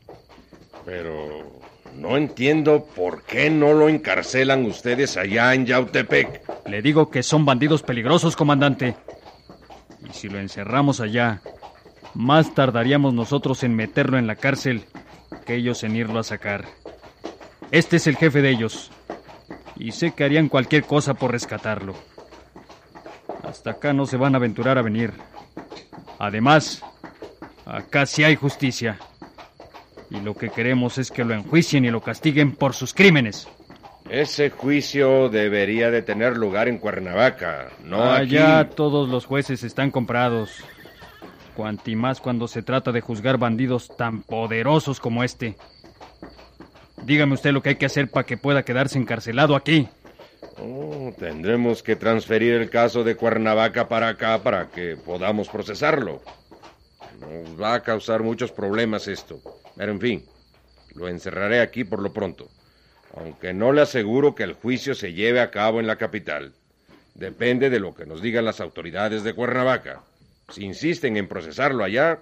Pero 0.85 1.61
no 1.95 2.17
entiendo 2.17 2.85
por 2.85 3.23
qué 3.23 3.49
no 3.49 3.73
lo 3.73 3.89
encarcelan 3.89 4.65
ustedes 4.65 5.17
allá 5.17 5.53
en 5.53 5.65
Yautepec. 5.65 6.41
Le 6.67 6.81
digo 6.81 7.09
que 7.09 7.23
son 7.23 7.45
bandidos 7.45 7.83
peligrosos, 7.83 8.35
comandante. 8.35 8.95
Y 10.07 10.13
si 10.13 10.29
lo 10.29 10.39
encerramos 10.39 10.99
allá, 10.99 11.41
más 12.13 12.53
tardaríamos 12.53 13.13
nosotros 13.13 13.63
en 13.63 13.75
meterlo 13.75 14.17
en 14.17 14.27
la 14.27 14.35
cárcel 14.35 14.85
que 15.45 15.55
ellos 15.55 15.83
en 15.83 15.95
irlo 15.95 16.19
a 16.19 16.23
sacar. 16.23 16.65
Este 17.71 17.97
es 17.97 18.07
el 18.07 18.17
jefe 18.17 18.41
de 18.41 18.49
ellos. 18.49 18.91
Y 19.75 19.91
sé 19.91 20.13
que 20.13 20.23
harían 20.23 20.49
cualquier 20.49 20.83
cosa 20.83 21.13
por 21.13 21.31
rescatarlo. 21.31 21.95
Hasta 23.43 23.71
acá 23.71 23.93
no 23.93 24.05
se 24.05 24.17
van 24.17 24.33
a 24.33 24.37
aventurar 24.37 24.77
a 24.77 24.81
venir. 24.81 25.13
Además, 26.19 26.83
acá 27.65 28.05
sí 28.05 28.23
hay 28.23 28.35
justicia. 28.35 28.97
Y 30.09 30.19
lo 30.21 30.35
que 30.35 30.49
queremos 30.49 30.97
es 30.97 31.11
que 31.11 31.23
lo 31.25 31.33
enjuicien 31.33 31.85
y 31.85 31.89
lo 31.91 32.01
castiguen 32.01 32.55
por 32.55 32.73
sus 32.73 32.93
crímenes. 32.93 33.47
Ese 34.09 34.51
juicio 34.51 35.29
debería 35.29 35.89
de 35.89 36.03
tener 36.03 36.37
lugar 36.37 36.67
en 36.67 36.77
Cuernavaca, 36.77 37.69
no 37.83 38.03
Allá 38.11 38.59
aquí. 38.59 38.75
todos 38.75 39.09
los 39.09 39.25
jueces 39.25 39.63
están 39.63 39.89
comprados. 39.89 40.51
Cuanti 41.55 41.95
más 41.95 42.21
cuando 42.21 42.47
se 42.47 42.61
trata 42.61 42.91
de 42.91 43.01
juzgar 43.01 43.37
bandidos 43.37 43.89
tan 43.97 44.21
poderosos 44.21 44.99
como 44.99 45.23
este. 45.23 45.55
Dígame 47.03 47.33
usted 47.33 47.51
lo 47.51 47.61
que 47.63 47.69
hay 47.69 47.75
que 47.75 47.85
hacer 47.87 48.09
para 48.11 48.25
que 48.25 48.37
pueda 48.37 48.63
quedarse 48.63 48.99
encarcelado 48.99 49.55
aquí. 49.55 49.87
Oh, 50.59 51.11
tendremos 51.17 51.81
que 51.81 51.95
transferir 51.95 52.53
el 52.53 52.69
caso 52.69 53.03
de 53.03 53.15
Cuernavaca 53.15 53.87
para 53.87 54.09
acá 54.09 54.43
para 54.43 54.69
que 54.69 54.95
podamos 54.97 55.49
procesarlo. 55.49 56.21
Nos 57.29 57.59
va 57.61 57.75
a 57.75 57.83
causar 57.83 58.23
muchos 58.23 58.51
problemas 58.51 59.07
esto. 59.07 59.41
Pero 59.75 59.91
en 59.91 59.99
fin, 59.99 60.25
lo 60.95 61.07
encerraré 61.07 61.59
aquí 61.61 61.83
por 61.83 62.01
lo 62.01 62.13
pronto. 62.13 62.49
Aunque 63.15 63.53
no 63.53 63.71
le 63.71 63.81
aseguro 63.81 64.35
que 64.35 64.43
el 64.43 64.53
juicio 64.53 64.93
se 64.93 65.13
lleve 65.13 65.39
a 65.39 65.51
cabo 65.51 65.79
en 65.79 65.87
la 65.87 65.97
capital. 65.97 66.53
Depende 67.13 67.69
de 67.69 67.79
lo 67.79 67.95
que 67.95 68.05
nos 68.05 68.21
digan 68.21 68.45
las 68.45 68.59
autoridades 68.59 69.23
de 69.23 69.33
Cuernavaca. 69.33 70.03
Si 70.49 70.63
insisten 70.63 71.17
en 71.17 71.27
procesarlo 71.27 71.83
allá, 71.83 72.19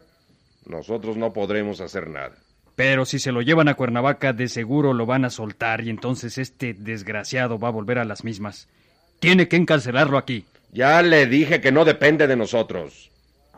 nosotros 0.65 1.17
no 1.17 1.33
podremos 1.33 1.81
hacer 1.81 2.07
nada. 2.07 2.35
Pero 2.75 3.05
si 3.05 3.19
se 3.19 3.31
lo 3.31 3.41
llevan 3.41 3.67
a 3.67 3.75
Cuernavaca, 3.75 4.33
de 4.33 4.47
seguro 4.47 4.93
lo 4.93 5.05
van 5.05 5.25
a 5.25 5.29
soltar 5.29 5.81
y 5.81 5.89
entonces 5.89 6.37
este 6.37 6.73
desgraciado 6.73 7.59
va 7.59 7.67
a 7.67 7.71
volver 7.71 7.99
a 7.99 8.05
las 8.05 8.23
mismas. 8.23 8.67
Tiene 9.19 9.47
que 9.47 9.57
encarcelarlo 9.57 10.17
aquí. 10.17 10.45
Ya 10.71 11.01
le 11.01 11.27
dije 11.27 11.61
que 11.61 11.71
no 11.71 11.85
depende 11.85 12.25
de 12.25 12.35
nosotros. 12.35 13.11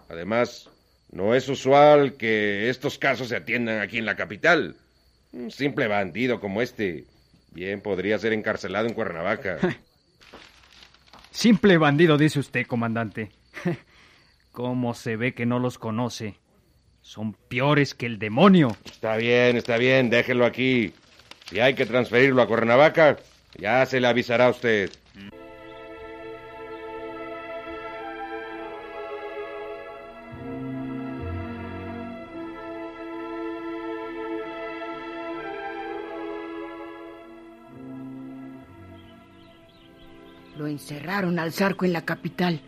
Además, 0.10 0.70
no 1.16 1.34
es 1.34 1.48
usual 1.48 2.18
que 2.18 2.70
estos 2.70 2.98
casos 2.98 3.30
se 3.30 3.38
atiendan 3.38 3.80
aquí 3.80 3.98
en 3.98 4.06
la 4.06 4.18
capital. 4.18 4.76
Un 5.32 5.50
simple 5.50 5.88
bandido 5.88 6.42
como 6.42 6.62
este 6.62 7.06
bien 7.54 7.80
podría 7.80 8.20
ser 8.20 8.34
encarcelado 8.34 8.86
en 8.86 8.94
Cuernavaca. 8.94 9.58
Simple 11.32 11.78
bandido, 11.78 12.18
dice 12.18 12.40
usted, 12.40 12.68
comandante. 12.68 13.32
¿Cómo 14.52 14.94
se 14.94 15.16
ve 15.16 15.34
que 15.34 15.46
no 15.46 15.58
los 15.60 15.78
conoce? 15.78 16.36
Son 17.02 17.32
peores 17.34 17.96
que 17.96 18.08
el 18.08 18.20
demonio. 18.20 18.76
Está 18.84 19.16
bien, 19.16 19.56
está 19.56 19.78
bien, 19.78 20.10
déjelo 20.10 20.46
aquí. 20.46 20.94
Si 21.46 21.62
hay 21.62 21.76
que 21.76 21.86
transferirlo 21.86 22.42
a 22.42 22.48
Cuernavaca, 22.48 23.18
ya 23.58 23.86
se 23.86 24.02
le 24.02 24.08
avisará 24.08 24.48
a 24.48 24.50
usted. 24.50 24.92
Encerraron 40.76 41.40
al 41.40 41.54
zarco 41.54 41.86
en 41.86 41.94
la 41.94 42.06
capital. 42.06 42.60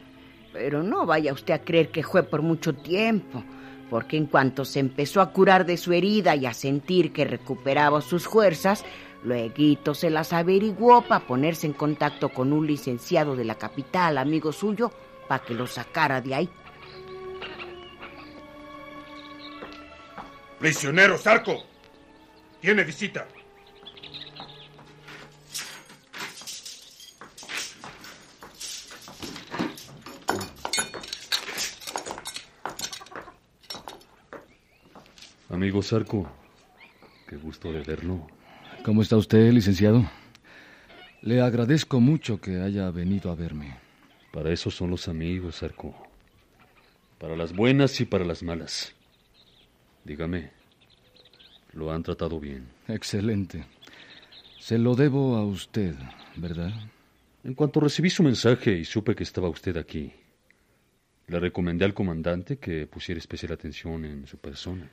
Pero 0.54 0.82
no 0.82 1.06
vaya 1.06 1.34
usted 1.34 1.54
a 1.54 1.64
creer 1.64 1.90
que 1.90 2.04
fue 2.04 2.24
por 2.24 2.42
mucho 2.42 2.74
tiempo, 2.74 3.44
porque 3.90 4.18
en 4.18 4.26
cuanto 4.26 4.66
se 4.66 4.80
empezó 4.80 5.22
a 5.22 5.32
curar 5.32 5.66
de 5.66 5.78
su 5.78 5.94
herida 5.94 6.36
y 6.36 6.46
a 6.46 6.54
sentir 6.54 7.14
que 7.14 7.26
recuperaba 7.26 8.02
sus 8.02 8.28
fuerzas, 8.28 8.86
luego 9.24 9.94
se 9.94 10.10
las 10.10 10.34
averiguó 10.34 11.02
para 11.02 11.26
ponerse 11.28 11.68
en 11.68 11.74
contacto 11.74 12.30
con 12.30 12.54
un 12.54 12.66
licenciado 12.66 13.36
de 13.36 13.46
la 13.46 13.56
capital, 13.56 14.18
amigo 14.18 14.52
suyo, 14.52 14.92
para 15.28 15.44
que 15.44 15.54
lo 15.54 15.68
sacara 15.68 16.22
de 16.22 16.34
ahí. 16.34 16.50
Prisionero 20.60 21.18
Zarco, 21.18 21.66
tiene 22.62 22.84
visita. 22.84 23.28
Amigo 35.58 35.82
Sarco, 35.82 36.32
qué 37.28 37.36
gusto 37.36 37.74
de 37.74 37.82
verlo. 37.82 38.28
¿Cómo 38.86 39.02
está 39.02 39.18
usted, 39.18 39.52
licenciado? 39.52 40.08
Le 41.24 41.42
agradezco 41.42 42.00
mucho 42.00 42.40
que 42.40 42.62
haya 42.62 42.92
venido 42.92 43.32
a 43.32 43.36
verme. 43.36 43.76
Para 44.32 44.52
eso 44.52 44.70
son 44.70 44.92
los 44.92 45.08
amigos, 45.08 45.56
Sarco. 45.56 45.96
Para 47.18 47.36
las 47.36 47.56
buenas 47.56 48.00
y 48.00 48.06
para 48.06 48.24
las 48.24 48.44
malas. 48.44 48.94
Dígame, 50.04 50.52
¿lo 51.74 51.92
han 51.92 52.04
tratado 52.04 52.40
bien? 52.40 52.68
Excelente. 52.88 53.66
Se 54.60 54.78
lo 54.78 54.94
debo 54.94 55.38
a 55.38 55.44
usted, 55.44 55.96
¿verdad? 56.36 56.72
En 57.44 57.56
cuanto 57.56 57.80
recibí 57.80 58.12
su 58.12 58.22
mensaje 58.22 58.78
y 58.78 58.86
supe 58.86 59.16
que 59.16 59.24
estaba 59.24 59.50
usted 59.50 59.76
aquí, 59.76 60.14
le 61.26 61.40
recomendé 61.40 61.84
al 61.84 61.96
comandante 61.96 62.58
que 62.60 62.86
pusiera 62.86 63.18
especial 63.18 63.54
atención 63.54 64.06
en 64.06 64.28
su 64.28 64.38
persona. 64.38 64.88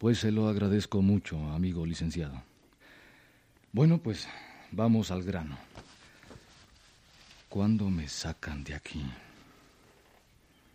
Pues 0.00 0.20
se 0.20 0.32
lo 0.32 0.48
agradezco 0.48 1.02
mucho, 1.02 1.36
amigo 1.50 1.84
licenciado. 1.84 2.42
Bueno, 3.70 3.98
pues 3.98 4.26
vamos 4.70 5.10
al 5.10 5.22
grano. 5.22 5.58
¿Cuándo 7.50 7.90
me 7.90 8.08
sacan 8.08 8.64
de 8.64 8.72
aquí? 8.72 9.04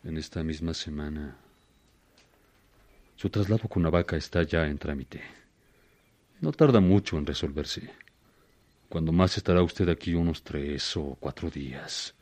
En 0.04 0.18
esta 0.18 0.44
misma 0.44 0.76
semana. 0.76 1.36
Su 3.16 3.32
traslado 3.32 3.62
con 3.62 3.70
Cuernavaca 3.70 4.16
está 4.16 4.44
ya 4.44 4.68
en 4.68 4.78
trámite. 4.78 5.24
No 6.40 6.52
tarda 6.52 6.80
mucho 6.80 7.18
en 7.18 7.26
resolverse. 7.26 7.90
Cuando 8.90 9.12
más 9.12 9.38
estará 9.38 9.64
usted 9.64 9.90
aquí 9.90 10.14
unos 10.14 10.44
tres 10.44 10.96
o 10.98 11.18
cuatro 11.20 11.50
días. 11.50 12.14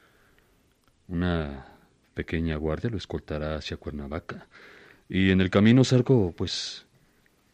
Una 1.09 1.67
pequeña 2.13 2.55
guardia 2.55 2.89
lo 2.89 2.95
escoltará 2.95 3.57
hacia 3.57 3.75
Cuernavaca. 3.75 4.47
Y 5.09 5.31
en 5.31 5.41
el 5.41 5.49
camino, 5.49 5.83
Sarco, 5.83 6.33
pues 6.37 6.85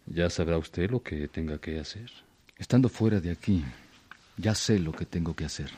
ya 0.09 0.29
sabrá 0.29 0.57
usted 0.57 0.89
lo 0.89 1.01
que 1.01 1.27
tenga 1.27 1.59
que 1.59 1.79
hacer. 1.79 2.11
Estando 2.57 2.89
fuera 2.89 3.19
de 3.21 3.31
aquí, 3.31 3.63
ya 4.37 4.55
sé 4.55 4.79
lo 4.79 4.91
que 4.91 5.05
tengo 5.05 5.35
que 5.35 5.45
hacer. 5.45 5.71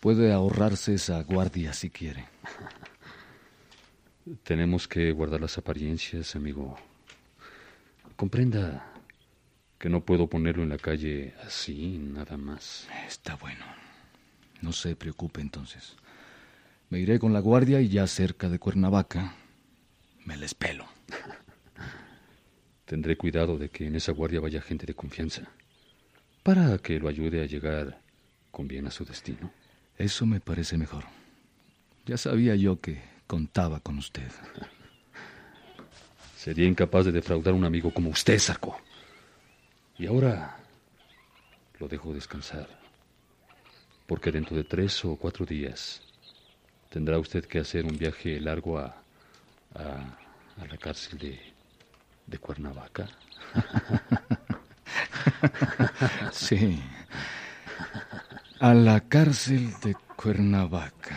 Puede 0.00 0.32
ahorrarse 0.32 0.94
esa 0.94 1.22
guardia 1.22 1.72
si 1.72 1.90
quiere. 1.90 2.24
Tenemos 4.42 4.88
que 4.88 5.12
guardar 5.12 5.40
las 5.40 5.56
apariencias, 5.58 6.34
amigo. 6.34 6.76
Comprenda 8.16 8.92
que 9.78 9.88
no 9.88 10.00
puedo 10.00 10.26
ponerlo 10.26 10.62
en 10.62 10.70
la 10.70 10.78
calle 10.78 11.34
así, 11.46 11.98
nada 11.98 12.36
más. 12.36 12.88
Está 13.06 13.36
bueno. 13.36 13.64
No 14.62 14.72
se 14.72 14.96
preocupe 14.96 15.40
entonces. 15.40 15.94
Me 16.88 16.98
iré 16.98 17.18
con 17.18 17.32
la 17.32 17.40
guardia 17.40 17.80
y 17.80 17.88
ya 17.88 18.06
cerca 18.06 18.48
de 18.48 18.58
Cuernavaca 18.58 19.34
me 20.24 20.36
les 20.36 20.54
pelo. 20.54 20.86
Tendré 22.86 23.16
cuidado 23.16 23.58
de 23.58 23.68
que 23.68 23.86
en 23.86 23.96
esa 23.96 24.12
guardia 24.12 24.40
vaya 24.40 24.62
gente 24.62 24.86
de 24.86 24.94
confianza, 24.94 25.42
para 26.42 26.78
que 26.78 26.98
lo 26.98 27.08
ayude 27.08 27.42
a 27.42 27.46
llegar 27.46 28.00
con 28.50 28.66
bien 28.66 28.86
a 28.86 28.90
su 28.90 29.04
destino. 29.04 29.52
Eso 29.98 30.24
me 30.24 30.40
parece 30.40 30.78
mejor. 30.78 31.04
Ya 32.06 32.16
sabía 32.16 32.54
yo 32.54 32.80
que 32.80 33.02
contaba 33.26 33.80
con 33.80 33.98
usted. 33.98 34.30
Sería 36.36 36.66
incapaz 36.66 37.04
de 37.06 37.12
defraudar 37.12 37.52
a 37.52 37.56
un 37.56 37.64
amigo 37.64 37.92
como 37.92 38.10
usted, 38.10 38.38
Sarco. 38.38 38.80
Y 39.98 40.06
ahora 40.06 40.56
lo 41.80 41.88
dejo 41.88 42.14
descansar, 42.14 42.68
porque 44.06 44.30
dentro 44.30 44.56
de 44.56 44.64
tres 44.64 45.04
o 45.04 45.16
cuatro 45.16 45.44
días 45.44 46.02
tendrá 46.90 47.18
usted 47.18 47.44
que 47.44 47.58
hacer 47.58 47.84
un 47.84 47.98
viaje 47.98 48.40
largo 48.40 48.78
a, 48.78 48.96
a, 49.74 50.66
la 50.66 50.76
cárcel 50.78 51.18
de, 51.18 51.40
de 52.26 52.38
Cuernavaca. 52.38 53.06
sí, 56.32 56.82
a 58.60 58.74
la 58.74 59.00
cárcel 59.00 59.70
de 59.82 59.96
Cuernavaca. 60.16 61.16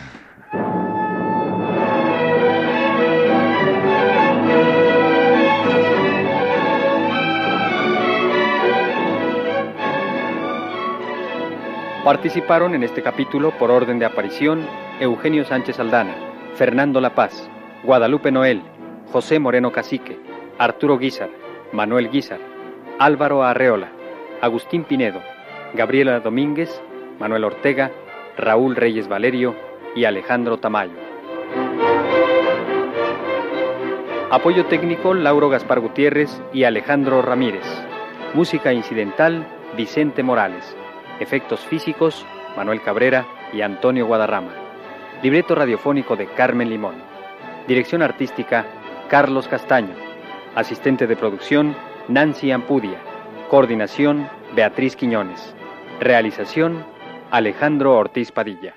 Participaron 12.04 12.74
en 12.74 12.82
este 12.82 13.02
capítulo 13.02 13.56
por 13.58 13.70
orden 13.70 13.98
de 13.98 14.06
aparición 14.06 14.66
Eugenio 15.00 15.44
Sánchez 15.44 15.78
Aldana, 15.78 16.14
Fernando 16.56 17.00
La 17.00 17.14
Paz, 17.14 17.48
Guadalupe 17.84 18.32
Noel, 18.32 18.62
José 19.12 19.38
Moreno 19.38 19.70
Cacique, 19.70 20.18
Arturo 20.60 20.98
Guizar, 20.98 21.30
Manuel 21.72 22.10
Guizar, 22.10 22.38
Álvaro 22.98 23.42
Arreola, 23.42 23.88
Agustín 24.42 24.84
Pinedo, 24.84 25.22
Gabriela 25.72 26.20
Domínguez, 26.20 26.82
Manuel 27.18 27.44
Ortega, 27.44 27.90
Raúl 28.36 28.76
Reyes 28.76 29.08
Valerio 29.08 29.56
y 29.96 30.04
Alejandro 30.04 30.58
Tamayo. 30.58 30.98
Apoyo 34.30 34.66
técnico 34.66 35.14
Lauro 35.14 35.48
Gaspar 35.48 35.80
Gutiérrez 35.80 36.42
y 36.52 36.64
Alejandro 36.64 37.22
Ramírez. 37.22 37.64
Música 38.34 38.74
incidental 38.74 39.46
Vicente 39.78 40.22
Morales. 40.22 40.76
Efectos 41.20 41.60
físicos, 41.60 42.26
Manuel 42.54 42.82
Cabrera 42.82 43.24
y 43.54 43.62
Antonio 43.62 44.04
Guadarrama. 44.04 44.52
Libreto 45.22 45.54
radiofónico 45.54 46.16
de 46.16 46.26
Carmen 46.26 46.68
Limón. 46.68 46.96
Dirección 47.66 48.02
artística, 48.02 48.66
Carlos 49.08 49.48
Castaño. 49.48 50.09
Asistente 50.56 51.06
de 51.06 51.16
producción, 51.16 51.76
Nancy 52.08 52.50
Ampudia. 52.50 52.98
Coordinación, 53.48 54.28
Beatriz 54.56 54.96
Quiñones. 54.96 55.54
Realización, 56.00 56.84
Alejandro 57.30 57.96
Ortiz 57.96 58.32
Padilla. 58.32 58.74